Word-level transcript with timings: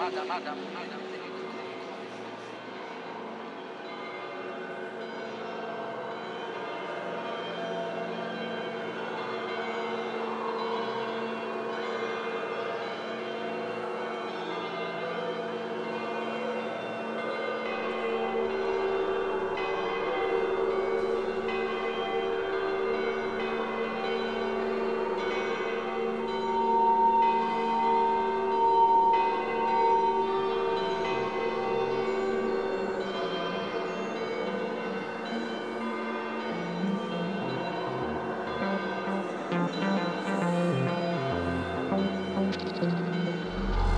Adam, 0.00 0.30
Adam, 0.30 0.58
Adam. 0.80 0.99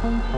Thank 0.02 0.32